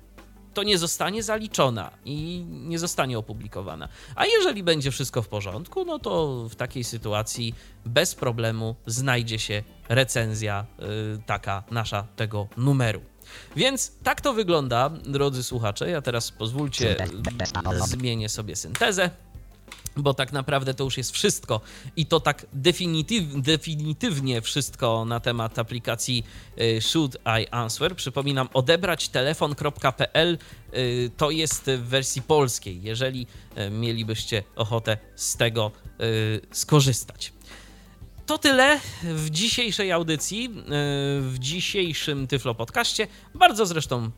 to 0.55 0.63
nie 0.63 0.79
zostanie 0.79 1.23
zaliczona 1.23 1.91
i 2.05 2.45
nie 2.49 2.79
zostanie 2.79 3.19
opublikowana. 3.19 3.89
A 4.17 4.27
jeżeli 4.27 4.63
będzie 4.63 4.91
wszystko 4.91 5.23
w 5.23 5.29
porządku, 5.29 5.85
no 5.85 5.99
to 5.99 6.45
w 6.49 6.55
takiej 6.55 6.85
sytuacji 6.85 7.55
bez 7.87 8.15
problemu 8.15 8.75
znajdzie 8.87 9.39
się 9.39 9.63
recenzja 9.89 10.67
y, 11.17 11.23
taka 11.27 11.63
nasza 11.71 12.07
tego 12.17 12.49
numeru. 12.57 13.01
Więc 13.57 13.93
tak 14.03 14.21
to 14.21 14.33
wygląda, 14.33 14.91
drodzy 14.91 15.43
słuchacze. 15.43 15.91
Ja 15.91 16.03
teraz 16.03 16.31
pozwólcie, 16.31 16.97
zmienię 17.87 18.29
sobie 18.29 18.57
syntezę 18.57 19.11
bo 19.97 20.15
tak 20.15 20.33
naprawdę 20.33 20.75
to 20.75 20.85
już 20.85 20.97
jest 20.97 21.13
wszystko 21.13 21.61
i 21.97 22.07
to 22.07 22.21
tak 22.21 22.47
definityw, 22.53 23.25
definitywnie 23.35 24.43
wszystko 24.43 25.05
na 25.05 25.21
temat 25.21 25.59
aplikacji 25.59 26.25
y, 26.61 26.81
Should 26.81 27.17
I 27.17 27.47
Answer. 27.51 27.97
Przypominam, 27.97 28.49
odebrać 28.55 29.09
telefon.pl 29.09 30.39
y, 30.75 31.11
to 31.17 31.31
jest 31.31 31.65
w 31.65 31.83
wersji 31.83 32.23
polskiej, 32.23 32.83
jeżeli 32.83 33.27
y, 33.59 33.71
mielibyście 33.71 34.43
ochotę 34.57 34.99
z 35.17 35.37
tego 35.37 35.71
skorzystać. 36.53 37.33
To 38.27 38.39
tyle 38.39 38.81
w 39.03 39.31
dzisiejszej 39.31 39.93
audycji, 39.93 40.51
w 41.21 41.35
dzisiejszym 41.39 42.27
Tyflo 42.27 42.55
Podcaście. 42.55 43.07
Bardzo 43.35 43.67
zresztą 43.67 44.11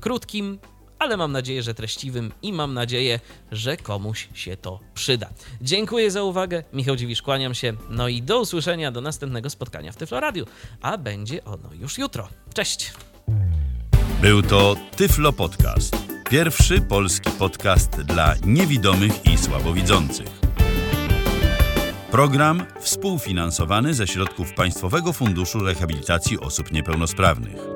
krótkim, 0.00 0.58
ale 0.98 1.16
mam 1.16 1.32
nadzieję, 1.32 1.62
że 1.62 1.74
treściwym 1.74 2.32
i 2.42 2.52
mam 2.52 2.74
nadzieję, 2.74 3.20
że 3.52 3.76
komuś 3.76 4.28
się 4.34 4.56
to 4.56 4.80
przyda. 4.94 5.30
Dziękuję 5.60 6.10
za 6.10 6.22
uwagę, 6.22 6.64
Michał 6.72 6.96
Dziwisz, 6.96 7.22
kłaniam 7.22 7.54
się, 7.54 7.72
no 7.90 8.08
i 8.08 8.22
do 8.22 8.40
usłyszenia, 8.40 8.92
do 8.92 9.00
następnego 9.00 9.50
spotkania 9.50 9.92
w 9.92 9.96
Tyflo 9.96 10.20
Radio, 10.20 10.44
a 10.80 10.98
będzie 10.98 11.44
ono 11.44 11.74
już 11.74 11.98
jutro. 11.98 12.28
Cześć! 12.54 12.92
Był 14.22 14.42
to 14.42 14.76
Tyflo 14.96 15.32
Podcast, 15.32 15.96
pierwszy 16.30 16.80
polski 16.80 17.30
podcast 17.30 17.90
dla 17.90 18.34
niewidomych 18.44 19.26
i 19.26 19.38
słabowidzących. 19.38 20.46
Program 22.10 22.66
współfinansowany 22.80 23.94
ze 23.94 24.06
środków 24.06 24.52
Państwowego 24.52 25.12
Funduszu 25.12 25.58
Rehabilitacji 25.58 26.40
Osób 26.40 26.72
Niepełnosprawnych. 26.72 27.75